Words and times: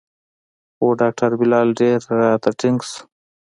خو 0.75 0.87
ډاکتر 1.01 1.31
بلال 1.39 1.67
ډېر 1.79 1.99
راته 2.19 2.49
ټينګ 2.59 2.79
سو. 2.89 2.99